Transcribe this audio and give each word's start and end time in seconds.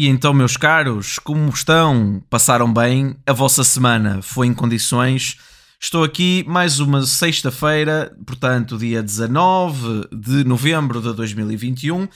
E 0.00 0.06
então, 0.06 0.32
meus 0.32 0.56
caros, 0.56 1.18
como 1.18 1.48
estão? 1.50 2.22
Passaram 2.30 2.72
bem? 2.72 3.16
A 3.26 3.32
vossa 3.32 3.64
semana 3.64 4.22
foi 4.22 4.46
em 4.46 4.54
condições? 4.54 5.38
Estou 5.80 6.04
aqui 6.04 6.44
mais 6.46 6.78
uma 6.78 7.04
sexta-feira, 7.04 8.16
portanto, 8.24 8.78
dia 8.78 9.02
19 9.02 10.06
de 10.12 10.44
novembro 10.44 11.02
de 11.02 11.12
2021, 11.12 12.06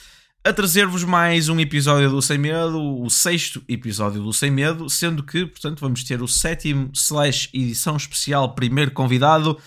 a 0.45 0.53
trazer-vos 0.53 1.03
mais 1.03 1.49
um 1.49 1.59
episódio 1.59 2.09
do 2.09 2.21
Sem 2.21 2.37
Medo, 2.37 3.01
o 3.01 3.09
sexto 3.09 3.61
episódio 3.67 4.23
do 4.23 4.31
Sem 4.31 4.49
Medo, 4.49 4.89
sendo 4.89 5.21
que, 5.21 5.45
portanto, 5.45 5.81
vamos 5.81 6.05
ter 6.05 6.21
o 6.21 6.27
sétimo 6.27 6.89
slash 6.93 7.49
edição 7.53 7.97
especial 7.97 8.55
primeiro 8.55 8.91
convidado 8.91 9.57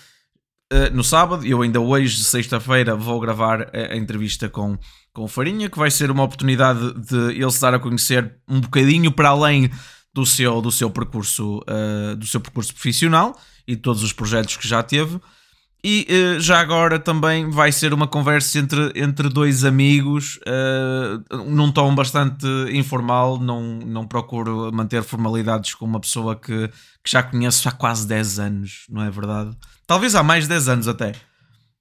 uh, 0.73 0.93
no 0.93 1.03
sábado. 1.03 1.45
Eu 1.45 1.61
ainda 1.61 1.79
hoje, 1.79 2.23
sexta-feira, 2.23 2.95
vou 2.95 3.19
gravar 3.19 3.63
a, 3.73 3.93
a 3.93 3.97
entrevista 3.97 4.49
com 4.49 4.77
com 5.17 5.23
o 5.23 5.27
Farinha, 5.27 5.67
que 5.67 5.79
vai 5.79 5.89
ser 5.89 6.11
uma 6.11 6.21
oportunidade 6.21 6.93
de 6.93 7.33
ele 7.33 7.49
se 7.49 7.59
dar 7.59 7.73
a 7.73 7.79
conhecer 7.79 8.35
um 8.47 8.61
bocadinho 8.61 9.11
para 9.11 9.29
além 9.29 9.67
do 10.13 10.23
seu, 10.27 10.61
do 10.61 10.71
seu 10.71 10.91
percurso 10.91 11.57
uh, 11.61 12.15
do 12.15 12.27
seu 12.27 12.39
percurso 12.39 12.71
profissional 12.71 13.35
e 13.67 13.75
de 13.75 13.81
todos 13.81 14.03
os 14.03 14.13
projetos 14.13 14.57
que 14.57 14.67
já 14.67 14.83
teve. 14.83 15.19
E 15.83 16.05
uh, 16.07 16.39
já 16.39 16.59
agora 16.59 16.99
também 16.99 17.49
vai 17.49 17.71
ser 17.71 17.95
uma 17.95 18.07
conversa 18.07 18.59
entre, 18.59 18.91
entre 18.95 19.27
dois 19.27 19.65
amigos, 19.65 20.39
num 21.47 21.71
tom 21.71 21.95
bastante 21.95 22.45
informal. 22.71 23.39
Não, 23.39 23.79
não 23.79 24.05
procuro 24.05 24.71
manter 24.71 25.01
formalidades 25.01 25.73
com 25.73 25.85
uma 25.85 25.99
pessoa 25.99 26.35
que, 26.35 26.69
que 27.07 27.11
já 27.11 27.23
conheço 27.23 27.69
há 27.69 27.71
quase 27.71 28.05
10 28.05 28.39
anos, 28.39 28.85
não 28.89 29.01
é 29.01 29.09
verdade? 29.09 29.55
Talvez 29.87 30.13
há 30.13 30.21
mais 30.21 30.43
de 30.43 30.49
10 30.49 30.67
anos 30.67 30.87
até. 30.89 31.11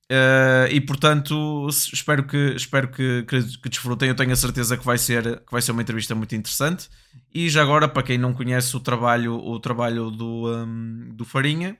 Uh, 0.08 0.70
e 0.70 0.80
portanto 0.80 1.66
espero 1.68 2.24
que 2.24 2.54
espero 2.54 2.86
que, 2.86 3.24
que, 3.24 3.58
que, 3.58 3.68
desfrutem. 3.68 4.08
Eu 4.08 4.14
tenho 4.14 4.32
a 4.32 4.36
certeza 4.36 4.76
que 4.76 4.84
vai 4.84 4.96
ser 4.96 5.40
que 5.40 5.50
vai 5.50 5.60
ser 5.60 5.72
uma 5.72 5.82
entrevista 5.82 6.14
muito 6.14 6.36
interessante. 6.36 6.88
E 7.34 7.50
já 7.50 7.60
agora 7.60 7.88
para 7.88 8.04
quem 8.04 8.16
não 8.16 8.32
conhece 8.32 8.76
o 8.76 8.80
trabalho 8.80 9.34
o 9.34 9.58
trabalho 9.58 10.12
do, 10.12 10.48
um, 10.48 11.08
do 11.12 11.24
Farinha, 11.24 11.76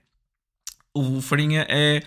o 0.93 1.23
Farinha 1.23 1.65
é 1.69 2.03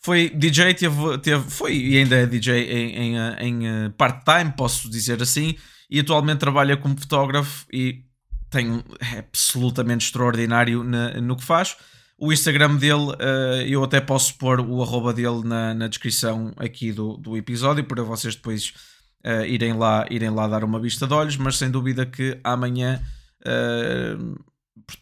foi 0.00 0.28
DJ 0.30 0.74
teve, 0.74 1.18
teve 1.18 1.48
foi 1.48 1.76
e 1.76 1.98
ainda 1.98 2.16
é 2.16 2.26
DJ 2.26 2.64
em, 2.64 2.96
em, 2.96 3.16
em 3.38 3.68
eh, 3.68 3.88
part 3.90 4.24
time 4.24 4.52
posso 4.56 4.90
dizer 4.90 5.22
assim 5.22 5.54
e 5.88 6.00
atualmente 6.00 6.38
trabalha 6.38 6.76
como 6.76 6.98
fotógrafo 6.98 7.66
e 7.72 8.09
tem 8.50 8.82
é 9.14 9.20
absolutamente 9.20 10.06
extraordinário 10.06 10.82
na, 10.82 11.20
no 11.20 11.36
que 11.36 11.44
faz. 11.44 11.76
O 12.18 12.30
Instagram 12.30 12.76
dele, 12.76 13.12
uh, 13.12 13.62
eu 13.66 13.82
até 13.82 13.98
posso 13.98 14.34
pôr 14.34 14.60
o 14.60 14.82
arroba 14.82 15.10
dele 15.10 15.42
na, 15.42 15.72
na 15.72 15.88
descrição 15.88 16.52
aqui 16.58 16.92
do, 16.92 17.16
do 17.16 17.34
episódio 17.34 17.82
para 17.82 18.02
vocês 18.02 18.34
depois 18.34 18.74
uh, 19.24 19.46
irem, 19.46 19.72
lá, 19.72 20.06
irem 20.10 20.28
lá 20.28 20.46
dar 20.46 20.62
uma 20.62 20.78
vista 20.78 21.06
de 21.06 21.14
olhos, 21.14 21.38
mas 21.38 21.56
sem 21.56 21.70
dúvida 21.70 22.04
que 22.04 22.38
amanhã 22.44 23.00
uh, 23.40 24.38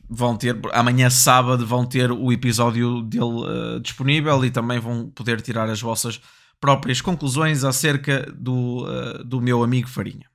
vão 0.09 0.37
ter, 0.37 0.57
amanhã 0.73 1.11
sábado 1.11 1.67
vão 1.67 1.85
ter 1.85 2.13
o 2.13 2.31
episódio 2.31 3.03
dele 3.03 3.81
disponível 3.83 4.45
e 4.45 4.51
também 4.51 4.79
vão 4.79 5.11
poder 5.11 5.41
tirar 5.41 5.69
as 5.69 5.81
vossas 5.81 6.21
próprias 6.61 7.01
conclusões 7.01 7.65
acerca 7.65 8.31
do, 8.33 8.85
do 9.25 9.41
meu 9.41 9.63
amigo 9.63 9.89
Farinha. 9.89 10.27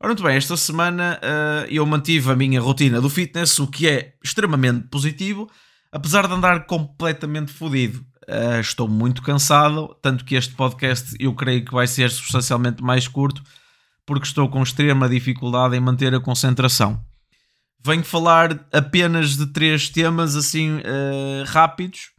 Ora, 0.00 0.08
muito 0.08 0.22
bem, 0.22 0.36
esta 0.36 0.56
semana 0.56 1.18
eu 1.68 1.86
mantive 1.86 2.30
a 2.30 2.36
minha 2.36 2.60
rotina 2.60 3.00
do 3.00 3.08
fitness, 3.08 3.58
o 3.58 3.66
que 3.66 3.88
é 3.88 4.14
extremamente 4.22 4.88
positivo 4.88 5.48
apesar 5.94 6.26
de 6.26 6.34
andar 6.34 6.66
completamente 6.66 7.52
fodido. 7.52 8.04
Uh, 8.28 8.58
estou 8.60 8.88
muito 8.88 9.22
cansado, 9.22 9.94
tanto 10.02 10.24
que 10.24 10.34
este 10.34 10.52
podcast 10.54 11.14
eu 11.20 11.32
creio 11.34 11.64
que 11.64 11.72
vai 11.72 11.86
ser 11.86 12.10
substancialmente 12.10 12.82
mais 12.82 13.06
curto, 13.06 13.42
porque 14.04 14.26
estou 14.26 14.48
com 14.48 14.62
extrema 14.62 15.08
dificuldade 15.08 15.76
em 15.76 15.80
manter 15.80 16.12
a 16.12 16.20
concentração. 16.20 17.00
Venho 17.84 18.02
falar 18.02 18.66
apenas 18.72 19.36
de 19.36 19.46
três 19.46 19.88
temas 19.88 20.34
assim 20.34 20.78
uh, 20.78 21.44
rápidos. 21.46 22.10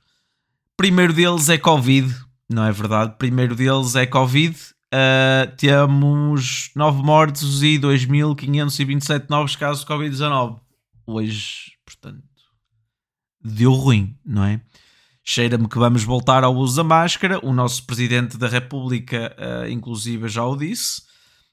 Primeiro 0.78 1.12
deles 1.12 1.50
é 1.50 1.58
Covid, 1.58 2.16
não 2.50 2.64
é 2.64 2.72
verdade? 2.72 3.16
Primeiro 3.18 3.56
deles 3.56 3.96
é 3.96 4.06
Covid. 4.06 4.56
Uh, 4.96 5.54
temos 5.58 6.72
9 6.74 7.04
mortos 7.04 7.62
e 7.62 7.78
2.527 7.78 9.26
novos 9.30 9.54
casos 9.58 9.84
de 9.84 9.92
Covid-19. 9.92 10.58
Hoje, 11.06 11.74
portanto, 11.84 12.24
deu 13.44 13.74
ruim, 13.74 14.18
não 14.26 14.46
é? 14.46 14.62
Cheira-me 15.22 15.68
que 15.68 15.78
vamos 15.78 16.06
voltar 16.06 16.46
ao 16.46 16.56
uso 16.56 16.78
da 16.78 16.84
máscara. 16.84 17.46
O 17.46 17.52
nosso 17.52 17.86
Presidente 17.86 18.38
da 18.38 18.48
República, 18.48 19.36
uh, 19.38 19.68
inclusive, 19.70 20.30
já 20.30 20.46
o 20.46 20.56
disse, 20.56 21.02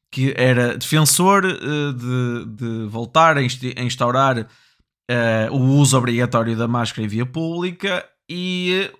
que 0.08 0.32
era 0.36 0.78
defensor 0.78 1.44
uh, 1.44 1.92
de, 1.92 2.44
de, 2.54 2.86
voltar 2.86 3.36
a 3.36 3.42
instaurar 3.42 4.46
o 5.50 5.58
uso 5.58 5.98
obrigatório 5.98 6.56
da 6.56 6.66
máscara 6.66 7.04
em 7.04 7.08
via 7.08 7.26
pública 7.26 8.02
e 8.26 8.90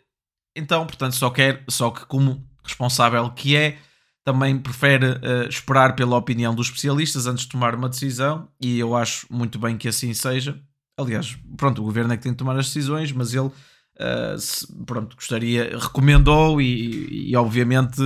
então, 0.55 0.85
portanto, 0.85 1.15
só 1.15 1.31
quer, 1.31 1.65
só 1.69 1.91
que 1.91 2.05
como 2.07 2.45
responsável 2.63 3.31
que 3.31 3.57
é, 3.57 3.79
também 4.25 4.59
prefere 4.59 5.07
uh, 5.07 5.49
esperar 5.49 5.95
pela 5.97 6.17
opinião 6.17 6.55
dos 6.55 6.69
especialistas 6.69 7.27
antes 7.27 7.45
de 7.45 7.51
tomar 7.51 7.75
uma 7.75 7.89
decisão, 7.89 8.49
e 8.61 8.79
eu 8.79 8.95
acho 8.97 9.27
muito 9.31 9.59
bem 9.59 9.77
que 9.77 9.89
assim 9.89 10.15
seja. 10.15 10.61
Aliás, 10.97 11.37
pronto, 11.57 11.81
o 11.81 11.85
governo 11.85 12.13
é 12.13 12.17
que 12.17 12.23
tem 12.23 12.33
de 12.33 12.39
tomar 12.39 12.57
as 12.59 12.67
decisões, 12.67 13.11
mas 13.13 13.35
ele 13.35 13.47
uh, 13.49 14.39
se, 14.39 14.67
pronto, 14.85 15.17
gostaria, 15.17 15.77
recomendou 15.79 16.61
e, 16.61 17.31
e, 17.31 17.37
obviamente 17.37 18.01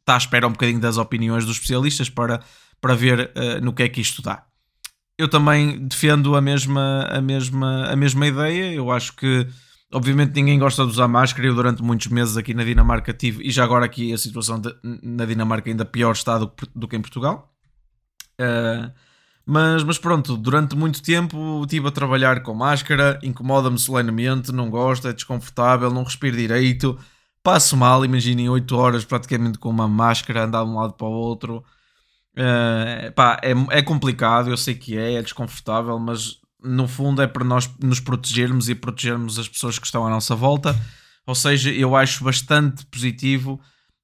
está 0.00 0.14
à 0.14 0.16
espera 0.16 0.46
um 0.46 0.52
bocadinho 0.52 0.80
das 0.80 0.96
opiniões 0.96 1.44
dos 1.44 1.56
especialistas 1.56 2.08
para, 2.08 2.40
para 2.80 2.94
ver 2.94 3.30
uh, 3.36 3.62
no 3.62 3.72
que 3.72 3.82
é 3.82 3.88
que 3.88 4.00
isto 4.00 4.22
dá. 4.22 4.44
Eu 5.18 5.28
também 5.28 5.86
defendo 5.86 6.36
a 6.36 6.40
mesma, 6.40 7.06
a, 7.10 7.20
mesma, 7.20 7.86
a 7.86 7.96
mesma 7.96 8.26
ideia. 8.26 8.72
Eu 8.72 8.90
acho 8.90 9.14
que, 9.14 9.46
obviamente, 9.92 10.34
ninguém 10.34 10.58
gosta 10.58 10.84
de 10.84 10.90
usar 10.90 11.08
máscara. 11.08 11.48
Eu, 11.48 11.54
durante 11.54 11.82
muitos 11.82 12.08
meses 12.08 12.36
aqui 12.36 12.54
na 12.54 12.64
Dinamarca, 12.64 13.12
tive, 13.12 13.46
e 13.46 13.50
já 13.50 13.64
agora 13.64 13.84
aqui 13.84 14.12
a 14.12 14.18
situação 14.18 14.60
de, 14.60 14.74
na 15.02 15.24
Dinamarca 15.24 15.70
ainda 15.70 15.84
pior 15.84 16.12
está 16.12 16.38
do, 16.38 16.52
do 16.74 16.88
que 16.88 16.96
em 16.96 17.00
Portugal. 17.00 17.52
Uh, 18.40 18.92
mas, 19.50 19.82
mas 19.82 19.98
pronto, 19.98 20.36
durante 20.36 20.76
muito 20.76 21.02
tempo 21.02 21.62
estive 21.62 21.88
a 21.88 21.90
trabalhar 21.90 22.42
com 22.42 22.52
máscara, 22.52 23.18
incomoda-me 23.22 23.78
solenemente, 23.78 24.52
não 24.52 24.68
gosto, 24.68 25.08
é 25.08 25.12
desconfortável, 25.12 25.90
não 25.90 26.02
respiro 26.02 26.36
direito, 26.36 26.98
passo 27.42 27.74
mal, 27.74 28.04
imaginem 28.04 28.50
8 28.50 28.76
horas 28.76 29.04
praticamente 29.06 29.58
com 29.58 29.70
uma 29.70 29.88
máscara, 29.88 30.44
andar 30.44 30.64
de 30.64 30.70
um 30.70 30.76
lado 30.76 30.92
para 30.92 31.06
o 31.06 31.12
outro. 31.12 31.64
Uh, 32.36 33.10
pá, 33.14 33.40
é, 33.42 33.78
é 33.78 33.82
complicado, 33.82 34.50
eu 34.50 34.56
sei 34.56 34.74
que 34.74 34.98
é, 34.98 35.14
é 35.14 35.22
desconfortável, 35.22 35.98
mas 35.98 36.38
no 36.62 36.88
fundo 36.88 37.22
é 37.22 37.26
para 37.26 37.44
nós 37.44 37.70
nos 37.82 38.00
protegermos 38.00 38.68
e 38.68 38.74
protegermos 38.74 39.38
as 39.38 39.48
pessoas 39.48 39.78
que 39.78 39.86
estão 39.86 40.06
à 40.06 40.10
nossa 40.10 40.34
volta. 40.34 40.78
Ou 41.26 41.34
seja, 41.34 41.70
eu 41.70 41.94
acho 41.94 42.24
bastante 42.24 42.84
positivo 42.86 43.60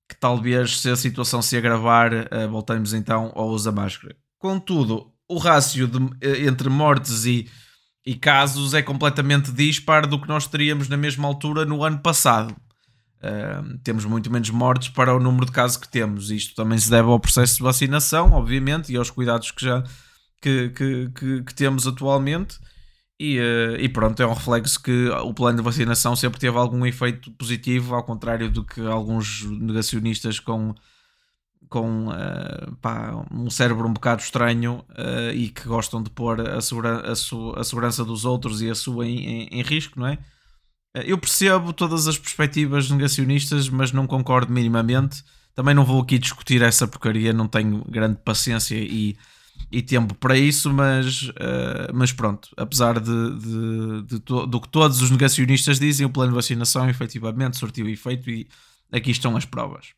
que 0.08 0.14
talvez 0.14 0.80
se 0.80 0.90
a 0.90 0.96
situação 0.96 1.40
se 1.40 1.56
agravar, 1.56 2.12
uh, 2.12 2.48
voltemos 2.50 2.92
então 2.92 3.32
ao 3.34 3.48
uso 3.48 3.64
da 3.64 3.72
máscara. 3.72 4.14
Contudo, 4.38 5.10
o 5.26 5.38
rácio 5.38 5.90
eh, 6.20 6.46
entre 6.46 6.68
mortes 6.68 7.24
e, 7.24 7.48
e 8.04 8.14
casos 8.14 8.74
é 8.74 8.82
completamente 8.82 9.50
dispar 9.50 10.06
do 10.06 10.20
que 10.20 10.28
nós 10.28 10.46
teríamos 10.46 10.88
na 10.88 10.98
mesma 10.98 11.26
altura 11.26 11.64
no 11.64 11.82
ano 11.82 11.98
passado. 12.00 12.54
Uh, 13.22 13.78
temos 13.82 14.04
muito 14.04 14.30
menos 14.30 14.50
mortes 14.50 14.90
para 14.90 15.14
o 15.14 15.18
número 15.18 15.46
de 15.46 15.52
casos 15.52 15.78
que 15.78 15.88
temos. 15.88 16.30
Isto 16.30 16.54
também 16.54 16.78
se 16.78 16.90
deve 16.90 17.08
ao 17.08 17.18
processo 17.18 17.56
de 17.56 17.62
vacinação, 17.62 18.32
obviamente, 18.32 18.92
e 18.92 18.96
aos 18.96 19.10
cuidados 19.10 19.50
que 19.50 19.64
já 19.64 19.82
que, 20.44 20.68
que, 20.70 21.10
que, 21.14 21.42
que 21.42 21.54
temos 21.54 21.86
atualmente. 21.86 22.58
E, 23.18 23.38
uh, 23.38 23.76
e, 23.78 23.88
pronto, 23.88 24.20
é 24.22 24.26
um 24.26 24.34
reflexo 24.34 24.82
que 24.82 25.08
o 25.08 25.32
plano 25.32 25.58
de 25.58 25.64
vacinação 25.64 26.14
sempre 26.14 26.38
teve 26.38 26.58
algum 26.58 26.84
efeito 26.84 27.30
positivo, 27.32 27.94
ao 27.94 28.04
contrário 28.04 28.50
do 28.50 28.64
que 28.64 28.80
alguns 28.80 29.42
negacionistas 29.44 30.38
com 30.38 30.74
com 31.66 32.08
uh, 32.08 32.76
pá, 32.80 33.26
um 33.32 33.50
cérebro 33.50 33.88
um 33.88 33.92
bocado 33.92 34.22
estranho 34.22 34.84
uh, 34.90 35.34
e 35.34 35.48
que 35.48 35.66
gostam 35.66 36.02
de 36.02 36.10
pôr 36.10 36.40
a, 36.40 36.60
segura 36.60 37.00
a, 37.00 37.12
a 37.12 37.64
segurança 37.64 38.04
dos 38.04 38.24
outros 38.24 38.62
e 38.62 38.70
a 38.70 38.74
sua 38.76 39.06
em, 39.06 39.18
em, 39.18 39.48
em 39.50 39.62
risco, 39.62 39.98
não 39.98 40.06
é? 40.06 40.18
Eu 40.94 41.18
percebo 41.18 41.72
todas 41.72 42.06
as 42.06 42.16
perspectivas 42.16 42.88
negacionistas, 42.90 43.68
mas 43.68 43.90
não 43.90 44.06
concordo 44.06 44.52
minimamente. 44.52 45.24
Também 45.52 45.74
não 45.74 45.84
vou 45.84 46.00
aqui 46.00 46.16
discutir 46.18 46.62
essa 46.62 46.86
porcaria, 46.86 47.32
não 47.32 47.48
tenho 47.48 47.84
grande 47.88 48.18
paciência 48.24 48.76
e, 48.76 49.16
e 49.70 49.82
tempo 49.82 50.14
para 50.14 50.36
isso, 50.36 50.72
mas, 50.72 51.30
mas 51.92 52.12
pronto, 52.12 52.48
apesar 52.56 53.00
de, 53.00 53.38
de, 53.38 54.02
de 54.02 54.20
to 54.20 54.46
do 54.46 54.60
que 54.60 54.68
todos 54.68 55.02
os 55.02 55.10
negacionistas 55.10 55.80
dizem, 55.80 56.06
o 56.06 56.10
plano 56.10 56.30
de 56.30 56.36
vacinação 56.36 56.88
efetivamente 56.88 57.56
sortiu 57.56 57.88
efeito 57.88 58.30
e 58.30 58.46
aqui 58.92 59.10
estão 59.10 59.36
as 59.36 59.44
provas. 59.44 59.88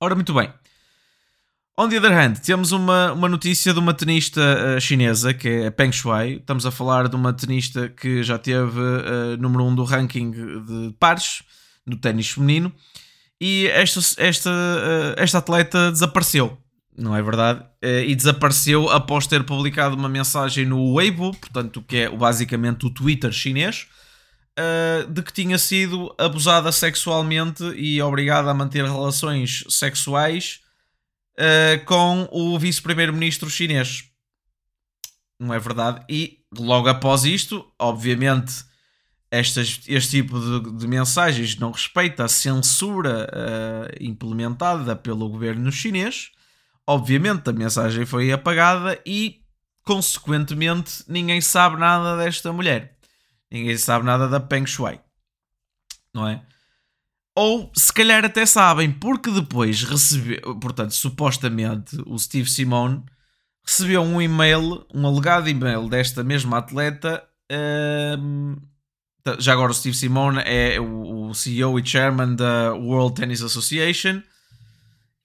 Ora, 0.00 0.14
muito 0.14 0.32
bem. 0.32 0.52
On 1.80 1.88
the 1.88 1.96
other 1.96 2.12
hand, 2.12 2.40
temos 2.44 2.72
uma, 2.72 3.12
uma 3.12 3.28
notícia 3.28 3.72
de 3.72 3.78
uma 3.78 3.94
tenista 3.94 4.40
uh, 4.40 4.80
chinesa 4.80 5.32
que 5.32 5.48
é 5.48 5.70
Peng 5.70 5.92
Shuai. 5.92 6.32
Estamos 6.32 6.66
a 6.66 6.72
falar 6.72 7.08
de 7.08 7.14
uma 7.14 7.32
tenista 7.32 7.88
que 7.88 8.20
já 8.24 8.36
teve 8.36 8.80
uh, 8.80 9.36
número 9.38 9.62
1 9.62 9.68
um 9.68 9.74
do 9.76 9.84
ranking 9.84 10.32
de 10.32 10.92
pares 10.98 11.44
no 11.86 11.96
ténis 11.96 12.30
feminino. 12.30 12.72
E 13.40 13.68
esta, 13.68 14.00
esta, 14.20 14.50
uh, 14.50 15.14
esta 15.16 15.38
atleta 15.38 15.92
desapareceu. 15.92 16.58
Não 16.98 17.14
é 17.14 17.22
verdade? 17.22 17.60
Uh, 17.82 18.02
e 18.06 18.14
desapareceu 18.14 18.90
após 18.90 19.26
ter 19.26 19.44
publicado 19.44 19.94
uma 19.94 20.08
mensagem 20.08 20.66
no 20.66 20.94
Weibo, 20.94 21.34
portanto, 21.36 21.80
que 21.80 21.96
é 21.96 22.10
basicamente 22.10 22.86
o 22.86 22.90
Twitter 22.90 23.30
chinês, 23.30 23.86
uh, 24.58 25.06
de 25.10 25.22
que 25.22 25.32
tinha 25.32 25.56
sido 25.58 26.12
abusada 26.18 26.72
sexualmente 26.72 27.62
e 27.76 28.02
obrigada 28.02 28.50
a 28.50 28.54
manter 28.54 28.84
relações 28.84 29.64
sexuais 29.68 30.60
uh, 31.38 31.84
com 31.84 32.28
o 32.32 32.58
vice-primeiro-ministro 32.58 33.48
chinês. 33.48 34.04
Não 35.40 35.54
é 35.54 35.58
verdade? 35.60 36.04
E 36.10 36.38
logo 36.58 36.88
após 36.88 37.24
isto, 37.24 37.64
obviamente, 37.78 38.64
estas, 39.30 39.82
este 39.86 40.22
tipo 40.22 40.40
de, 40.40 40.78
de, 40.78 40.88
mensagens 40.88 41.56
não 41.58 41.70
respeita 41.70 42.24
a 42.24 42.28
censura 42.28 43.28
implementada 44.00 44.96
pelo 44.96 45.28
governo 45.28 45.70
chinês. 45.70 46.32
Obviamente, 46.90 47.50
a 47.50 47.52
mensagem 47.52 48.06
foi 48.06 48.32
apagada 48.32 48.98
e, 49.04 49.42
consequentemente, 49.84 51.04
ninguém 51.06 51.38
sabe 51.38 51.76
nada 51.76 52.16
desta 52.16 52.50
mulher. 52.50 52.96
Ninguém 53.50 53.76
sabe 53.76 54.06
nada 54.06 54.26
da 54.26 54.40
Peng 54.40 54.66
Shui. 54.66 54.98
Não 56.14 56.26
é? 56.26 56.42
Ou 57.36 57.70
se 57.76 57.92
calhar 57.92 58.24
até 58.24 58.46
sabem, 58.46 58.90
porque 58.90 59.30
depois 59.30 59.82
recebeu, 59.82 60.58
portanto, 60.58 60.92
supostamente 60.94 61.94
o 62.06 62.18
Steve 62.18 62.48
Simone 62.48 63.04
recebeu 63.62 64.00
um 64.00 64.18
e-mail, 64.22 64.86
um 64.94 65.06
alegado 65.06 65.46
e-mail 65.46 65.90
desta 65.90 66.24
mesma 66.24 66.56
atleta. 66.56 67.22
Uh, 67.52 68.56
já 69.38 69.52
agora 69.52 69.72
o 69.72 69.74
Steve 69.74 69.94
Simone 69.94 70.38
é 70.46 70.80
o 70.80 71.34
CEO 71.34 71.78
e 71.78 71.86
chairman 71.86 72.34
da 72.34 72.72
World 72.72 73.14
Tennis 73.14 73.42
Association 73.42 74.22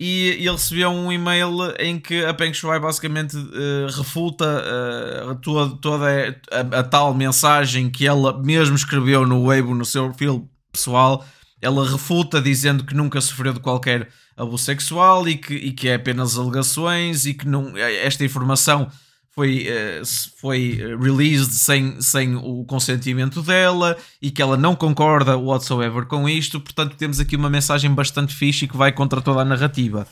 e 0.05 0.31
ele 0.31 0.51
recebeu 0.51 0.89
um 0.89 1.09
e-mail 1.13 1.49
em 1.79 1.97
que 1.97 2.25
a 2.25 2.33
Peng 2.33 2.53
Shuai 2.53 2.77
basicamente 2.77 3.37
uh, 3.37 3.87
refuta 3.95 4.43
uh, 4.45 5.35
toda, 5.35 5.77
toda 5.77 6.05
a, 6.51 6.79
a, 6.79 6.83
tal 6.83 7.13
mensagem 7.13 7.89
que 7.89 8.05
ela 8.05 8.37
mesmo 8.43 8.75
escreveu 8.75 9.25
no 9.25 9.43
Weibo, 9.43 9.73
no 9.73 9.85
seu 9.85 10.09
perfil 10.09 10.49
pessoal. 10.73 11.25
Ela 11.61 11.89
refuta 11.89 12.41
dizendo 12.41 12.83
que 12.83 12.93
nunca 12.93 13.21
sofreu 13.21 13.53
de 13.53 13.61
qualquer 13.61 14.09
abuso 14.35 14.65
sexual 14.65 15.25
e 15.25 15.37
que, 15.37 15.53
e 15.53 15.71
que 15.71 15.87
é 15.87 15.93
apenas 15.93 16.37
alegações 16.37 17.25
e 17.25 17.33
que 17.33 17.47
não, 17.47 17.77
esta 17.77 18.25
informação 18.25 18.91
foi, 19.35 19.67
uh, 19.67 20.05
foi 20.39 20.79
released 21.01 21.53
sem, 21.53 21.99
sem 22.01 22.35
o 22.35 22.63
consentimento 22.65 23.41
dela 23.41 23.97
e 24.21 24.29
que 24.29 24.41
ela 24.41 24.55
não 24.55 24.75
concorda 24.75 25.37
whatsoever 25.37 26.05
com 26.05 26.29
isto. 26.29 26.59
Portanto, 26.59 26.95
temos 26.95 27.19
aqui 27.19 27.35
uma 27.35 27.49
mensagem 27.49 27.91
bastante 27.91 28.33
fixe 28.33 28.67
que 28.67 28.77
vai 28.77 28.91
contra 28.91 29.21
toda 29.21 29.41
a 29.41 29.45
narrativa. 29.45 30.07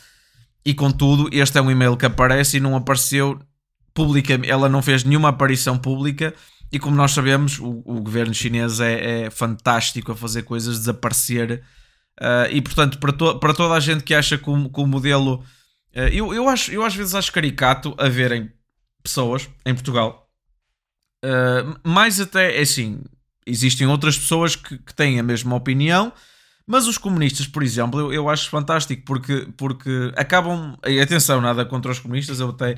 E 0.65 0.73
contudo, 0.73 1.29
este 1.31 1.57
é 1.57 1.62
um 1.62 1.71
e-mail 1.71 1.95
que 1.95 2.06
aparece 2.06 2.57
e 2.57 2.59
não 2.59 2.75
apareceu 2.75 3.39
publicamente. 3.94 4.50
Ela 4.50 4.68
não 4.68 4.81
fez 4.81 5.03
nenhuma 5.03 5.29
aparição 5.29 5.77
pública. 5.77 6.33
E 6.71 6.79
como 6.79 6.95
nós 6.95 7.12
sabemos, 7.12 7.59
o, 7.59 7.81
o 7.85 8.01
governo 8.01 8.33
chinês 8.33 8.79
é, 8.79 9.25
é, 9.25 9.29
fantástico 9.29 10.12
a 10.12 10.15
fazer 10.15 10.44
coisas 10.44 10.79
desaparecer. 10.79 11.62
Uh, 12.19 12.50
e 12.51 12.62
portanto, 12.62 12.97
para, 12.97 13.12
to 13.12 13.39
para 13.39 13.53
toda 13.53 13.74
a 13.74 13.79
gente 13.79 14.03
que 14.03 14.13
acha 14.13 14.38
que 14.38 14.50
o, 14.50 14.69
que 14.69 14.79
o 14.79 14.88
modelo. 14.88 15.44
Uh, 15.95 16.07
eu, 16.12 16.33
eu, 16.33 16.47
acho, 16.47 16.71
eu 16.71 16.83
às 16.83 16.95
vezes 16.95 17.13
acho 17.13 17.31
caricato 17.31 17.94
a 17.97 18.07
verem 18.07 18.50
pessoas 19.01 19.50
em 19.65 19.74
Portugal. 19.74 20.27
Uh, 21.24 21.80
mais 21.88 22.19
até, 22.19 22.57
é 22.57 22.62
assim, 22.62 23.01
existem 23.45 23.88
outras 23.88 24.18
pessoas 24.18 24.56
que, 24.56 24.77
que, 24.77 24.94
têm 24.94 25.19
a 25.19 25.24
mesma 25.24 25.56
opinião, 25.56 26.12
mas 26.65 26.88
os 26.88 26.98
comunistas, 26.98 27.48
por 27.48 27.63
exemplo, 27.63 28.00
eu, 28.00 28.13
eu 28.13 28.30
acho 28.30 28.50
fantástico 28.50 29.03
porque, 29.06 29.48
porque 29.57 30.12
acabam. 30.15 30.77
Atenção, 31.01 31.42
nada 31.42 31.65
contra 31.65 31.92
os 31.92 32.00
comunistas, 32.00 32.39
eu 32.39 32.50
até. 32.50 32.77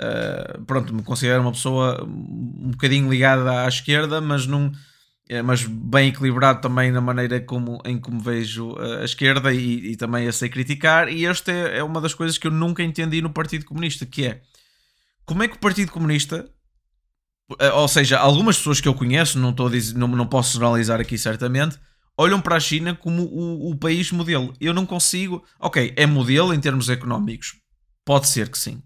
Uh, 0.00 0.64
pronto, 0.64 0.94
me 0.94 1.02
considero 1.02 1.42
uma 1.42 1.52
pessoa 1.52 2.02
um 2.04 2.70
bocadinho 2.70 3.10
ligada 3.10 3.64
à 3.64 3.68
esquerda, 3.68 4.20
mas 4.20 4.46
não 4.46 4.72
mas 5.44 5.64
bem 5.64 6.08
equilibrado 6.08 6.60
também 6.60 6.90
na 6.90 7.00
maneira 7.00 7.40
como, 7.40 7.80
em 7.86 7.98
como 7.98 8.20
vejo 8.20 8.76
a 8.78 9.04
esquerda 9.04 9.52
e, 9.52 9.92
e 9.92 9.96
também 9.96 10.28
a 10.28 10.32
sei 10.32 10.48
criticar. 10.48 11.08
E 11.08 11.24
esta 11.24 11.50
é, 11.50 11.78
é, 11.78 11.82
uma 11.82 12.00
das 12.00 12.12
coisas 12.12 12.36
que 12.36 12.46
eu 12.46 12.50
nunca 12.50 12.82
entendi 12.82 13.22
no 13.22 13.30
Partido 13.30 13.64
Comunista, 13.64 14.04
que 14.04 14.26
é 14.26 14.42
como 15.24 15.42
é 15.42 15.48
que 15.48 15.56
o 15.56 15.60
Partido 15.60 15.92
Comunista, 15.92 16.48
eh, 17.58 17.72
ou 17.72 17.88
seja, 17.88 18.18
algumas 18.18 18.56
pessoas 18.56 18.80
que 18.80 18.88
eu 18.88 18.94
conheço, 18.94 19.38
não, 19.38 19.50
estou 19.50 19.68
dizer, 19.70 19.96
não, 19.96 20.08
não 20.08 20.26
posso 20.26 20.52
generalizar 20.54 21.00
aqui 21.00 21.16
certamente, 21.16 21.78
olham 22.16 22.40
para 22.40 22.56
a 22.56 22.60
China 22.60 22.94
como 22.94 23.22
o, 23.22 23.70
o 23.70 23.76
país 23.76 24.10
modelo. 24.12 24.54
Eu 24.60 24.74
não 24.74 24.86
consigo. 24.86 25.44
Ok, 25.58 25.92
é 25.96 26.06
modelo 26.06 26.52
em 26.52 26.60
termos 26.60 26.88
económicos. 26.88 27.56
Pode 28.04 28.28
ser 28.28 28.50
que 28.50 28.58
sim. 28.58 28.82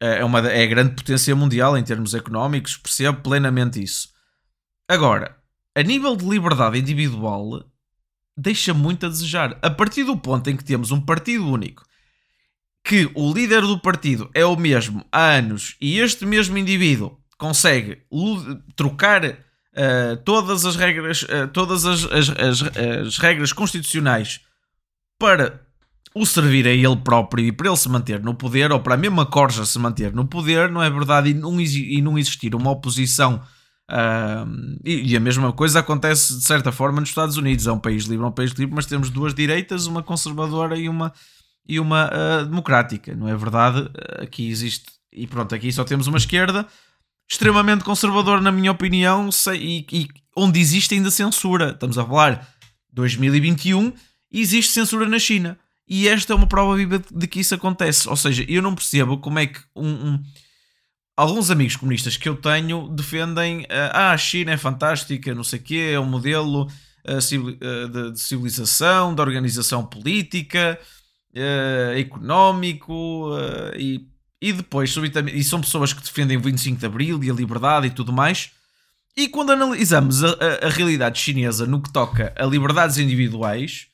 Eh, 0.00 0.18
é, 0.18 0.24
uma, 0.24 0.40
é 0.40 0.62
a 0.62 0.66
grande 0.66 0.94
potência 0.94 1.34
mundial 1.34 1.76
em 1.78 1.82
termos 1.82 2.14
económicos, 2.14 2.76
percebo 2.76 3.20
plenamente 3.20 3.82
isso. 3.82 4.08
Agora, 4.88 5.36
a 5.74 5.82
nível 5.82 6.16
de 6.16 6.28
liberdade 6.28 6.78
individual, 6.78 7.64
deixa 8.36 8.74
muito 8.74 9.06
a 9.06 9.08
desejar. 9.08 9.58
A 9.62 9.70
partir 9.70 10.04
do 10.04 10.16
ponto 10.16 10.48
em 10.50 10.56
que 10.56 10.64
temos 10.64 10.90
um 10.90 11.00
partido 11.00 11.48
único 11.48 11.84
que 12.84 13.10
o 13.14 13.32
líder 13.32 13.62
do 13.62 13.78
partido 13.78 14.30
é 14.34 14.44
o 14.44 14.56
mesmo 14.56 15.04
há 15.10 15.30
anos 15.36 15.74
e 15.80 15.98
este 15.98 16.26
mesmo 16.26 16.58
indivíduo 16.58 17.18
consegue 17.38 18.02
trocar 18.76 19.24
uh, 19.24 20.16
todas 20.22 20.66
as 20.66 20.76
regras, 20.76 21.22
uh, 21.22 21.48
todas 21.50 21.86
as, 21.86 22.04
as, 22.04 22.28
as, 22.28 22.62
as, 23.06 23.18
regras 23.18 23.54
constitucionais 23.54 24.42
para 25.18 25.62
o 26.14 26.26
servir 26.26 26.66
a 26.66 26.70
ele 26.70 26.96
próprio 26.96 27.46
e 27.46 27.52
para 27.52 27.68
ele 27.68 27.76
se 27.76 27.88
manter 27.88 28.22
no 28.22 28.34
poder, 28.34 28.70
ou 28.70 28.78
para 28.78 28.94
a 28.94 28.98
mesma 28.98 29.24
corja 29.24 29.64
se 29.64 29.78
manter 29.78 30.12
no 30.12 30.26
poder, 30.26 30.70
não 30.70 30.82
é 30.82 30.90
verdade? 30.90 31.30
E 31.30 31.34
não, 31.34 31.58
e 31.60 32.02
não 32.02 32.18
existir 32.18 32.54
uma 32.54 32.70
oposição. 32.70 33.42
Uh, 33.90 34.78
e, 34.84 35.12
e, 35.12 35.16
a 35.16 35.20
mesma 35.20 35.52
coisa 35.52 35.80
acontece 35.80 36.38
de 36.38 36.44
certa 36.44 36.70
forma 36.70 37.00
nos 37.00 37.08
Estados 37.08 37.36
Unidos. 37.36 37.66
É 37.66 37.72
um 37.72 37.78
país 37.78 38.04
livre, 38.04 38.24
é 38.24 38.28
um 38.28 38.32
país 38.32 38.52
livre, 38.52 38.74
mas 38.74 38.86
temos 38.86 39.10
duas 39.10 39.34
direitas, 39.34 39.86
uma 39.86 40.02
conservadora 40.02 40.76
e 40.76 40.88
uma 40.88 41.12
e 41.66 41.80
uma 41.80 42.10
uh, 42.10 42.44
democrática, 42.46 43.14
não 43.14 43.28
é 43.28 43.36
verdade? 43.36 43.90
Aqui 44.18 44.48
existe, 44.48 44.92
e 45.12 45.26
pronto, 45.26 45.54
aqui 45.54 45.72
só 45.72 45.84
temos 45.84 46.06
uma 46.06 46.18
esquerda 46.18 46.66
extremamente 47.30 47.84
conservadora, 47.84 48.40
na 48.40 48.52
minha 48.52 48.70
opinião, 48.70 49.28
e, 49.54 49.86
e 49.90 50.08
onde 50.36 50.60
existe 50.60 50.94
ainda 50.94 51.10
censura. 51.10 51.70
Estamos 51.70 51.98
a 51.98 52.04
falar 52.04 52.46
2021 52.92 53.92
e 54.30 54.40
existe 54.40 54.72
censura 54.72 55.08
na 55.08 55.18
China. 55.18 55.58
E 55.86 56.08
esta 56.08 56.32
é 56.32 56.36
uma 56.36 56.46
prova 56.46 56.76
viva 56.76 57.02
de 57.10 57.26
que 57.26 57.40
isso 57.40 57.54
acontece. 57.54 58.08
Ou 58.08 58.16
seja, 58.16 58.44
eu 58.48 58.62
não 58.62 58.74
percebo 58.74 59.18
como 59.18 59.38
é 59.38 59.46
que 59.46 59.60
um, 59.76 59.88
um, 59.88 60.22
alguns 61.16 61.50
amigos 61.50 61.76
comunistas 61.76 62.16
que 62.16 62.28
eu 62.28 62.36
tenho 62.36 62.88
defendem 62.88 63.62
uh, 63.62 63.92
ah, 63.92 64.12
a 64.12 64.16
China 64.16 64.52
é 64.52 64.56
fantástica, 64.56 65.34
não 65.34 65.44
sei 65.44 65.58
o 65.58 65.62
quê, 65.62 65.90
é 65.94 66.00
um 66.00 66.06
modelo 66.06 66.66
uh, 67.06 67.18
de, 67.18 68.12
de 68.12 68.20
civilização, 68.20 69.14
de 69.14 69.20
organização 69.20 69.84
política, 69.84 70.78
uh, 71.34 71.98
económico 71.98 73.30
uh, 73.34 73.76
e, 73.76 74.06
e 74.40 74.52
depois, 74.52 74.90
subitamente, 74.90 75.36
e 75.36 75.44
são 75.44 75.60
pessoas 75.60 75.92
que 75.92 76.02
defendem 76.02 76.36
o 76.36 76.40
25 76.40 76.78
de 76.78 76.86
Abril 76.86 77.22
e 77.22 77.30
a 77.30 77.34
liberdade 77.34 77.86
e 77.86 77.90
tudo 77.90 78.12
mais. 78.12 78.50
E 79.16 79.28
quando 79.28 79.52
analisamos 79.52 80.24
a, 80.24 80.30
a, 80.30 80.66
a 80.66 80.70
realidade 80.70 81.18
chinesa 81.18 81.66
no 81.66 81.80
que 81.80 81.92
toca 81.92 82.34
a 82.36 82.44
liberdades 82.44 82.98
individuais, 82.98 83.86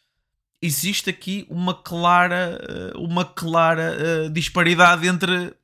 existe 0.62 1.10
aqui 1.10 1.46
uma 1.48 1.74
clara, 1.74 2.58
eh, 2.68 2.92
uma 2.96 3.24
clara 3.24 3.96
uh, 4.26 4.30
disparidade 4.30 5.06
entre 5.06 5.54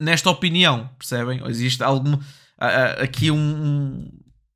nesta 0.00 0.30
opinião, 0.30 0.88
percebem? 0.98 1.42
Existe 1.46 1.82
algum 1.82 2.18
aqui 3.00 3.30
um, 3.30 3.36
um, 3.36 4.10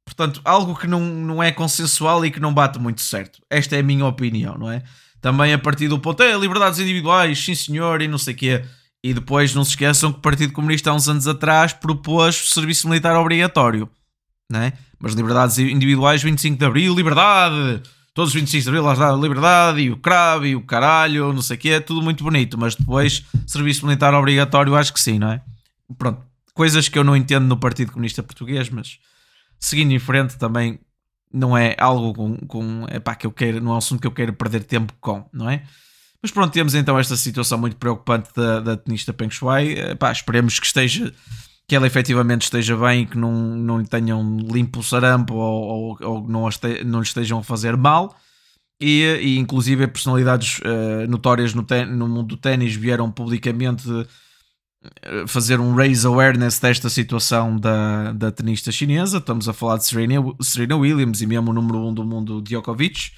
portanto, 0.05 0.41
algo 0.45 0.77
que 0.77 0.87
não, 0.87 1.01
não 1.01 1.43
é 1.43 1.53
consensual 1.53 2.25
e 2.25 2.31
que 2.31 2.41
não 2.41 2.53
bate 2.53 2.79
muito 2.79 3.01
certo. 3.01 3.41
Esta 3.49 3.77
é 3.77 3.81
a 3.81 3.83
minha 3.83 4.05
opinião, 4.05 4.59
não 4.59 4.71
é? 4.71 4.83
Também 5.23 5.55
a 5.55 5.59
partir 5.59 5.87
do 5.87 6.01
ponto, 6.01 6.21
é 6.21 6.37
liberdades 6.37 6.81
individuais, 6.81 7.43
sim 7.43 7.55
senhor, 7.55 8.03
e 8.03 8.09
não 8.09 8.19
sei 8.19 8.35
o 8.35 8.37
quê. 8.37 8.65
E 9.05 9.15
depois 9.15 9.55
não 9.55 9.65
se 9.65 9.71
esqueçam 9.71 10.13
que 10.13 10.19
o 10.19 10.23
Partido 10.23 10.53
Comunista 10.53 10.91
há 10.91 10.95
uns 10.95 11.09
anos 11.09 11.29
atrás 11.29 11.73
propôs 11.73 12.51
serviço 12.51 12.89
militar 12.89 13.17
obrigatório, 13.17 13.89
né? 14.51 14.73
Mas 14.99 15.15
liberdades 15.15 15.59
individuais, 15.59 16.23
25 16.23 16.59
de 16.59 16.65
Abril, 16.65 16.95
liberdade! 16.95 17.83
Todos 18.13 18.35
os 18.35 18.35
25 18.35 18.63
de 18.65 18.69
Abril, 18.69 18.83
lá 18.83 18.93
está, 18.93 19.13
liberdade, 19.13 19.81
e 19.81 19.91
o 19.91 19.97
cravo, 19.97 20.45
e 20.45 20.57
o 20.57 20.61
caralho, 20.61 21.33
não 21.33 21.41
sei 21.41 21.57
o 21.57 21.61
quê, 21.61 21.81
tudo 21.81 22.03
muito 22.03 22.23
bonito, 22.25 22.59
mas 22.59 22.75
depois 22.75 23.25
serviço 23.47 23.87
militar 23.87 24.13
obrigatório, 24.15 24.75
acho 24.75 24.93
que 24.93 25.01
sim, 25.01 25.21
não 25.21 25.31
é? 25.31 25.41
Pronto, 25.97 26.21
coisas 26.53 26.89
que 26.89 26.99
eu 26.99 27.05
não 27.05 27.17
entendo 27.17 27.47
no 27.47 27.57
Partido 27.57 27.93
Comunista 27.93 28.23
Português, 28.23 28.69
mas 28.69 28.99
seguindo 29.59 29.93
em 29.93 29.99
frente 30.01 30.37
também 30.37 30.81
não 31.33 31.57
é 31.57 31.75
algo 31.79 32.13
com, 32.15 32.37
com 32.47 32.87
epá, 32.91 33.15
que 33.15 33.27
eu 33.27 33.33
quero, 33.33 33.61
não 33.61 33.73
é 33.73 33.75
um 33.75 33.79
assunto 33.79 34.01
que 34.01 34.07
eu 34.07 34.13
quero 34.13 34.33
perder 34.33 34.65
tempo 34.65 34.93
com, 35.01 35.25
não 35.33 35.49
é? 35.49 35.63
Mas 36.23 36.31
pronto, 36.31 36.53
temos 36.53 36.75
então 36.75 36.99
esta 36.99 37.17
situação 37.17 37.59
muito 37.59 37.77
preocupante 37.77 38.31
da, 38.37 38.61
da 38.61 38.77
tenista 38.77 39.13
Peng 39.13 39.31
Shuai. 39.31 39.73
Epá, 39.91 40.13
esperemos 40.13 40.61
que 40.61 40.67
esteja 40.67 41.13
que 41.67 41.77
ela 41.77 41.87
efetivamente 41.87 42.43
esteja 42.43 42.77
bem 42.77 43.03
e 43.03 43.07
que 43.07 43.17
não, 43.17 43.33
não 43.33 43.79
lhe 43.79 43.87
tenham 43.87 44.39
limpo 44.39 44.81
o 44.81 44.83
sarampo 44.83 45.35
ou, 45.35 45.63
ou, 45.63 45.99
ou 46.03 46.29
não, 46.29 46.49
este, 46.49 46.85
não 46.85 47.01
lhe 47.01 47.07
estejam 47.07 47.39
a 47.39 47.43
fazer 47.43 47.77
mal. 47.77 48.15
e, 48.81 49.19
e 49.23 49.39
inclusive 49.39 49.87
personalidades 49.87 50.59
uh, 50.59 51.09
notórias 51.09 51.55
no, 51.55 51.65
no, 51.89 52.09
mundo 52.09 52.25
do 52.25 52.37
ténis 52.37 52.75
vieram 52.75 53.11
publicamente 53.11 53.89
fazer 55.27 55.61
um 55.61 55.75
raise 55.75 56.07
awareness 56.07 56.59
desta 56.59 56.89
situação 56.89 57.57
da, 57.57 58.13
da 58.13 58.31
tenista 58.31 58.73
chinesa. 58.73 59.19
Estamos 59.19 59.49
a 59.49 59.53
falar 59.53 59.79
de 59.79 59.87
Serena, 59.87 60.23
Serena 60.41 60.77
Williams 60.77 61.21
e 61.21 61.27
mesmo 61.27 61.51
o 61.51 61.55
número 61.55 61.79
1 61.79 61.89
um 61.89 61.95
do 61.95 62.05
mundo, 62.05 62.43
Djokovic. 62.43 63.13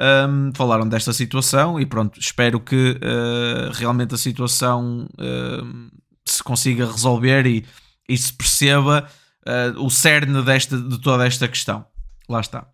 Um, 0.00 0.52
falaram 0.54 0.88
desta 0.88 1.12
situação 1.12 1.78
e 1.78 1.84
pronto, 1.84 2.18
espero 2.18 2.58
que 2.58 2.92
uh, 2.92 3.70
realmente 3.74 4.14
a 4.14 4.18
situação 4.18 5.06
uh, 5.12 5.90
se 6.24 6.42
consiga 6.42 6.90
resolver 6.90 7.46
e, 7.46 7.64
e 8.08 8.16
se 8.16 8.32
perceba 8.32 9.06
uh, 9.46 9.84
o 9.84 9.90
cerne 9.90 10.42
desta, 10.42 10.78
de 10.78 11.00
toda 11.00 11.26
esta 11.26 11.46
questão. 11.46 11.84
Lá 12.28 12.40
está. 12.40 12.66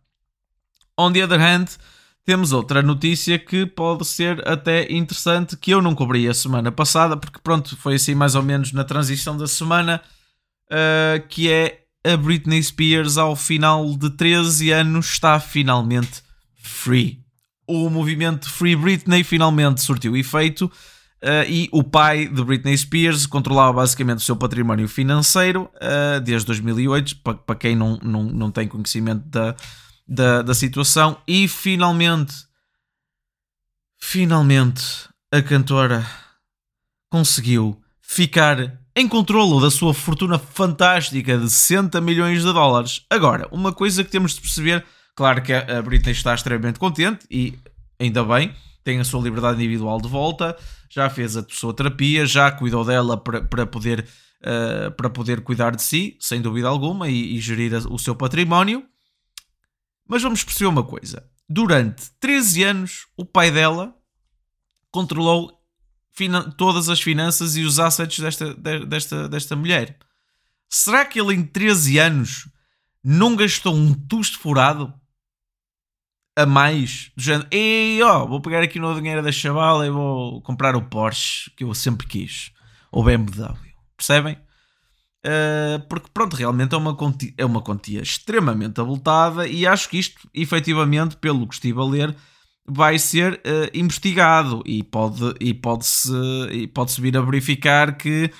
On 0.96 1.12
the 1.12 1.22
other 1.22 1.40
hand, 1.40 1.76
temos 2.28 2.52
outra 2.52 2.82
notícia 2.82 3.38
que 3.38 3.64
pode 3.64 4.06
ser 4.06 4.46
até 4.46 4.92
interessante 4.92 5.56
que 5.56 5.70
eu 5.70 5.80
não 5.80 5.94
cobri 5.94 6.28
a 6.28 6.34
semana 6.34 6.70
passada, 6.70 7.16
porque 7.16 7.38
pronto, 7.42 7.74
foi 7.78 7.94
assim 7.94 8.14
mais 8.14 8.34
ou 8.34 8.42
menos 8.42 8.70
na 8.70 8.84
transição 8.84 9.34
da 9.34 9.46
semana, 9.46 9.98
uh, 10.70 11.26
que 11.26 11.50
é 11.50 11.84
a 12.04 12.14
Britney 12.18 12.62
Spears 12.62 13.16
ao 13.16 13.34
final 13.34 13.96
de 13.96 14.10
13 14.10 14.70
anos 14.72 15.06
está 15.06 15.40
finalmente 15.40 16.22
free. 16.58 17.20
O 17.66 17.88
movimento 17.88 18.50
Free 18.50 18.76
Britney 18.76 19.24
finalmente 19.24 19.80
surtiu 19.80 20.14
efeito 20.14 20.70
Uh, 21.20 21.42
e 21.48 21.68
o 21.72 21.82
pai 21.82 22.28
de 22.28 22.44
Britney 22.44 22.78
Spears 22.78 23.26
controlava 23.26 23.72
basicamente 23.72 24.18
o 24.18 24.22
seu 24.22 24.36
património 24.36 24.86
financeiro 24.86 25.68
uh, 25.74 26.20
desde 26.20 26.46
2008, 26.46 27.16
para, 27.24 27.34
para 27.34 27.56
quem 27.56 27.74
não, 27.74 27.98
não, 28.00 28.22
não 28.22 28.50
tem 28.52 28.68
conhecimento 28.68 29.28
da, 29.28 29.56
da, 30.08 30.42
da 30.42 30.54
situação. 30.54 31.20
E 31.26 31.46
finalmente, 31.46 32.34
finalmente, 33.98 34.82
a 35.32 35.42
cantora 35.42 36.06
conseguiu 37.10 37.80
ficar 38.00 38.78
em 38.96 39.06
controlo 39.06 39.60
da 39.60 39.70
sua 39.70 39.94
fortuna 39.94 40.38
fantástica 40.38 41.36
de 41.36 41.48
60 41.48 42.00
milhões 42.00 42.42
de 42.42 42.52
dólares. 42.52 43.04
Agora, 43.10 43.46
uma 43.52 43.72
coisa 43.72 44.02
que 44.02 44.10
temos 44.10 44.34
de 44.34 44.40
perceber, 44.40 44.84
claro 45.14 45.42
que 45.42 45.52
a 45.52 45.82
Britney 45.82 46.12
está 46.12 46.34
extremamente 46.34 46.78
contente 46.78 47.26
e 47.30 47.58
ainda 48.00 48.24
bem, 48.24 48.54
tem 48.82 48.98
a 48.98 49.04
sua 49.04 49.22
liberdade 49.22 49.58
individual 49.58 50.00
de 50.00 50.08
volta 50.08 50.56
já 50.88 51.08
fez 51.10 51.36
a 51.36 51.44
sua 51.48 51.74
terapia, 51.74 52.24
já 52.26 52.50
cuidou 52.50 52.84
dela 52.84 53.16
para, 53.16 53.42
para, 53.42 53.66
poder, 53.66 54.06
uh, 54.42 54.90
para 54.92 55.10
poder 55.10 55.42
cuidar 55.42 55.76
de 55.76 55.82
si, 55.82 56.16
sem 56.18 56.40
dúvida 56.40 56.68
alguma, 56.68 57.08
e, 57.08 57.36
e 57.36 57.40
gerir 57.40 57.74
o 57.90 57.98
seu 57.98 58.14
património. 58.14 58.84
Mas 60.08 60.22
vamos 60.22 60.42
perceber 60.42 60.66
uma 60.66 60.82
coisa: 60.82 61.30
durante 61.48 62.10
13 62.18 62.64
anos, 62.64 63.06
o 63.16 63.24
pai 63.24 63.50
dela 63.50 63.94
controlou 64.90 65.56
todas 66.56 66.88
as 66.88 67.00
finanças 67.00 67.56
e 67.56 67.62
os 67.62 67.78
assets 67.78 68.18
desta, 68.18 68.54
desta, 68.86 69.28
desta 69.28 69.54
mulher. 69.54 69.96
Será 70.68 71.04
que 71.04 71.20
ele 71.20 71.34
em 71.34 71.44
13 71.44 71.98
anos 71.98 72.48
não 73.04 73.36
gastou 73.36 73.74
um 73.74 73.94
tusto 73.94 74.38
furado 74.38 74.92
a 76.36 76.44
mais 76.46 77.10
do 77.16 77.22
género, 77.22 77.48
e 77.52 78.00
ó, 78.02 78.24
vou 78.24 78.40
pegar 78.40 78.62
aqui 78.62 78.78
no 78.78 78.94
dinheiro 78.94 79.22
da 79.22 79.32
chavala 79.32 79.86
e 79.86 79.90
vou 79.90 80.40
comprar 80.42 80.76
o 80.76 80.82
Porsche 80.82 81.50
que 81.56 81.64
eu 81.64 81.74
sempre 81.74 82.06
quis, 82.06 82.52
ou 82.92 83.02
BMW, 83.02 83.56
percebem? 83.96 84.38
Uh, 85.26 85.84
porque 85.88 86.08
pronto, 86.14 86.36
realmente 86.36 86.74
é 86.74 86.78
uma, 86.78 86.94
quantia, 86.94 87.34
é 87.36 87.44
uma 87.44 87.60
quantia 87.60 88.00
extremamente 88.00 88.80
abultada 88.80 89.48
e 89.48 89.66
acho 89.66 89.88
que 89.88 89.98
isto, 89.98 90.28
efetivamente, 90.32 91.16
pelo 91.16 91.46
que 91.46 91.54
estive 91.54 91.80
a 91.80 91.84
ler, 91.84 92.16
vai 92.66 92.98
ser 92.98 93.34
uh, 93.34 93.68
investigado 93.74 94.62
e 94.64 94.82
pode, 94.82 95.34
e 95.40 95.52
pode-se 95.52 96.12
e 96.52 96.66
pode-se 96.68 97.00
vir 97.00 97.16
a 97.16 97.20
verificar 97.20 97.96
que 97.96 98.30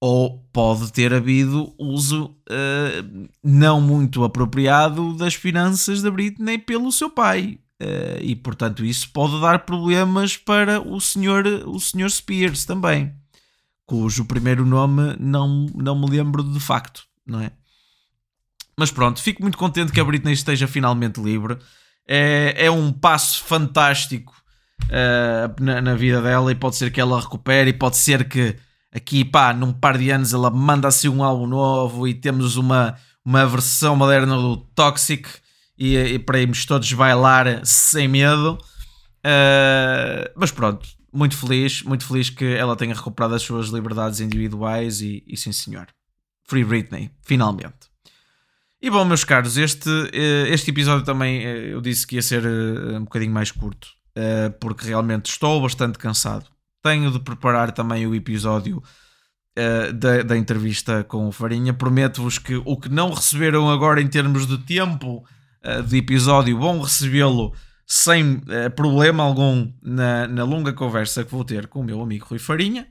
ou 0.00 0.46
pode 0.52 0.92
ter 0.92 1.12
havido 1.12 1.74
uso 1.78 2.26
uh, 2.26 3.28
não 3.42 3.80
muito 3.80 4.22
apropriado 4.22 5.16
das 5.16 5.34
finanças 5.34 6.02
da 6.02 6.10
Britney 6.10 6.58
pelo 6.58 6.92
seu 6.92 7.10
pai. 7.10 7.58
E 8.22 8.34
portanto 8.34 8.86
isso 8.86 9.10
pode 9.12 9.38
dar 9.38 9.66
problemas 9.66 10.34
para 10.34 10.80
o 10.80 10.98
senhor, 10.98 11.44
o 11.66 11.78
senhor 11.78 12.10
Spears 12.10 12.64
também, 12.64 13.12
cujo 13.86 14.24
primeiro 14.24 14.66
nome 14.66 15.16
não, 15.18 15.66
não 15.74 15.98
me 15.98 16.10
lembro 16.10 16.42
de 16.42 16.60
facto, 16.60 17.04
não 17.24 17.40
é? 17.40 17.52
Mas 18.78 18.90
pronto, 18.90 19.22
fico 19.22 19.40
muito 19.40 19.56
contente 19.56 19.92
que 19.92 20.00
a 20.00 20.04
Britney 20.04 20.34
esteja 20.34 20.68
finalmente 20.68 21.22
livre. 21.22 21.56
É, 22.06 22.66
é 22.66 22.70
um 22.70 22.92
passo 22.92 23.42
fantástico 23.44 24.34
uh, 24.84 25.62
na, 25.62 25.80
na 25.80 25.94
vida 25.94 26.20
dela 26.20 26.52
e 26.52 26.54
pode 26.54 26.76
ser 26.76 26.90
que 26.90 27.00
ela 27.00 27.20
recupere 27.20 27.70
e 27.70 27.72
pode 27.72 27.96
ser 27.96 28.28
que 28.28 28.56
aqui 28.92 29.24
pá, 29.24 29.54
num 29.54 29.72
par 29.72 29.96
de 29.96 30.10
anos 30.10 30.34
ela 30.34 30.50
manda-se 30.50 31.08
um 31.08 31.22
álbum 31.22 31.46
novo 31.46 32.06
e 32.06 32.14
temos 32.14 32.56
uma, 32.56 32.96
uma 33.24 33.46
versão 33.46 33.96
moderna 33.96 34.36
do 34.36 34.56
Toxic 34.56 35.26
e, 35.78 35.96
e 35.96 36.18
para 36.18 36.40
irmos 36.40 36.64
todos 36.66 36.92
bailar 36.92 37.64
sem 37.64 38.08
medo. 38.08 38.58
Uh, 39.24 40.30
mas 40.36 40.50
pronto, 40.50 40.86
muito 41.12 41.36
feliz, 41.36 41.82
muito 41.82 42.06
feliz 42.06 42.30
que 42.30 42.44
ela 42.44 42.76
tenha 42.76 42.94
recuperado 42.94 43.34
as 43.34 43.42
suas 43.42 43.68
liberdades 43.68 44.20
individuais 44.20 45.00
e, 45.00 45.24
e 45.26 45.36
sim 45.36 45.52
senhor. 45.52 45.86
Free 46.44 46.64
Britney, 46.64 47.10
finalmente. 47.22 47.90
E 48.80 48.90
bom, 48.90 49.04
meus 49.04 49.24
caros, 49.24 49.56
este, 49.56 49.90
eh, 50.12 50.48
este 50.48 50.70
episódio 50.70 51.04
também 51.04 51.44
eh, 51.44 51.72
eu 51.72 51.80
disse 51.80 52.06
que 52.06 52.16
ia 52.16 52.22
ser 52.22 52.46
um 52.46 53.04
bocadinho 53.04 53.32
mais 53.32 53.50
curto, 53.50 53.88
porque 54.60 54.86
realmente 54.86 55.26
estou 55.26 55.60
bastante 55.60 55.98
cansado 55.98 56.46
tenho 56.82 57.10
de 57.10 57.18
preparar 57.18 57.72
também 57.72 58.06
o 58.06 58.14
episódio 58.14 58.80
da, 59.94 60.22
da 60.22 60.36
entrevista 60.36 61.02
com 61.02 61.26
o 61.26 61.32
Farinha. 61.32 61.74
Prometo-vos 61.74 62.38
que 62.38 62.54
o 62.64 62.76
que 62.76 62.88
não 62.88 63.12
receberam 63.12 63.68
agora 63.68 64.00
em 64.00 64.06
termos 64.06 64.46
de 64.46 64.56
tempo 64.58 65.24
de 65.88 65.96
episódio 65.96 66.56
vão 66.58 66.80
recebê-lo 66.80 67.52
sem 67.86 68.34
uh, 68.34 68.70
problema 68.74 69.22
algum 69.22 69.72
na, 69.80 70.26
na 70.26 70.44
longa 70.44 70.72
conversa 70.72 71.24
que 71.24 71.30
vou 71.30 71.44
ter 71.44 71.68
com 71.68 71.80
o 71.80 71.84
meu 71.84 72.02
amigo 72.02 72.26
Rui 72.26 72.38
Farinha. 72.38 72.86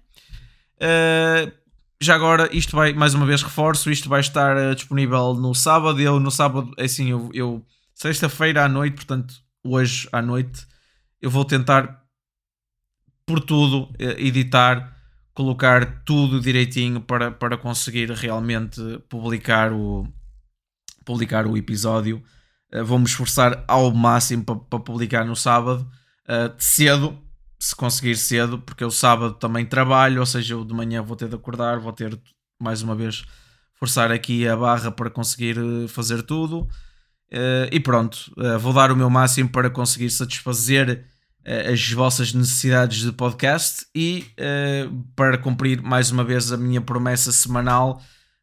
já 2.01 2.15
agora, 2.15 2.49
isto 2.55 2.75
vai, 2.75 2.93
mais 2.93 3.13
uma 3.13 3.25
vez 3.25 3.41
reforço, 3.43 3.91
isto 3.91 4.07
vai 4.07 4.21
estar 4.21 4.73
disponível 4.73 5.33
no 5.33 5.53
sábado. 5.53 5.99
Eu 5.99 6.19
no 6.19 6.31
sábado, 6.31 6.71
é 6.77 6.85
assim, 6.85 7.09
eu, 7.11 7.29
eu 7.33 7.65
sexta-feira 7.93 8.63
à 8.63 8.69
noite, 8.69 8.95
portanto, 8.95 9.35
hoje 9.63 10.07
à 10.11 10.21
noite, 10.21 10.65
eu 11.21 11.29
vou 11.29 11.43
tentar 11.43 12.03
por 13.25 13.39
tudo, 13.39 13.91
editar, 13.99 14.95
colocar 15.33 16.03
tudo 16.05 16.39
direitinho 16.39 17.01
para, 17.01 17.31
para 17.31 17.57
conseguir 17.57 18.09
realmente 18.11 18.79
publicar 19.09 19.73
o, 19.73 20.07
publicar 21.03 21.45
o 21.45 21.57
episódio. 21.57 22.23
Uh, 22.73 22.83
Vou-me 22.83 23.05
esforçar 23.05 23.63
ao 23.67 23.93
máximo 23.93 24.43
para, 24.43 24.55
para 24.55 24.79
publicar 24.79 25.25
no 25.25 25.35
sábado, 25.35 25.89
uh, 26.27 26.53
cedo, 26.57 27.17
se 27.59 27.75
conseguir 27.75 28.15
cedo, 28.15 28.59
porque 28.59 28.83
eu 28.83 28.91
sábado 28.91 29.33
também 29.35 29.65
trabalho, 29.65 30.19
ou 30.19 30.25
seja, 30.25 30.53
eu 30.53 30.63
de 30.63 30.73
manhã 30.73 31.01
vou 31.01 31.15
ter 31.15 31.29
de 31.29 31.35
acordar, 31.35 31.79
vou 31.79 31.93
ter 31.93 32.19
mais 32.61 32.81
uma 32.81 32.95
vez 32.95 33.23
forçar 33.79 34.11
aqui 34.11 34.47
a 34.47 34.55
barra 34.55 34.91
para 34.91 35.09
conseguir 35.09 35.57
fazer 35.89 36.21
tudo. 36.23 36.67
Uh, 37.31 37.67
e 37.71 37.79
pronto, 37.79 38.31
vou 38.59 38.71
dar 38.71 38.91
o 38.91 38.95
meu 38.95 39.09
máximo 39.09 39.49
para 39.49 39.69
conseguir 39.69 40.09
satisfazer 40.11 41.05
uh, 41.45 41.71
as 41.71 41.91
vossas 41.91 42.33
necessidades 42.33 43.01
de 43.01 43.11
podcast 43.11 43.85
e 43.93 44.25
uh, 44.39 45.03
para 45.15 45.37
cumprir 45.37 45.81
mais 45.81 46.11
uma 46.11 46.23
vez 46.23 46.51
a 46.51 46.57
minha 46.57 46.81
promessa 46.81 47.31
semanal 47.31 48.01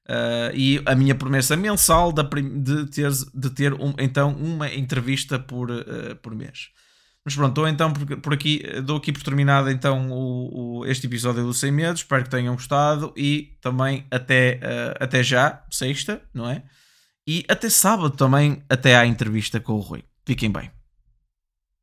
uh, 0.08 0.54
e 0.54 0.80
a 0.84 0.94
minha 0.94 1.14
promessa 1.14 1.56
mensal 1.56 2.12
de 2.12 2.86
ter, 2.86 3.10
de 3.34 3.50
ter 3.50 3.74
um, 3.74 3.94
então 3.98 4.32
uma 4.32 4.72
entrevista 4.72 5.38
por, 5.38 5.68
por 6.22 6.34
mês. 6.34 6.70
Mas 7.24 7.36
pronto, 7.36 7.66
então 7.68 7.92
por, 7.92 8.16
por, 8.20 8.34
aqui, 8.34 8.62
dou 8.82 8.96
aqui 8.96 9.12
por 9.12 9.22
terminado 9.22 9.70
então 9.70 10.10
o, 10.10 10.80
o, 10.80 10.86
este 10.86 11.06
episódio 11.06 11.44
do 11.44 11.54
Sem 11.54 11.70
Medo, 11.70 11.96
espero 11.96 12.24
que 12.24 12.30
tenham 12.30 12.54
gostado 12.54 13.14
e 13.16 13.56
também 13.60 14.04
até, 14.10 14.58
até 14.98 15.22
já, 15.22 15.64
sexta, 15.70 16.20
não 16.34 16.50
é? 16.50 16.64
E 17.26 17.44
até 17.48 17.70
sábado 17.70 18.10
também, 18.10 18.64
até 18.68 18.96
à 18.96 19.06
entrevista 19.06 19.60
com 19.60 19.74
o 19.74 19.80
Rui. 19.80 20.02
Fiquem 20.26 20.50
bem. 20.50 20.81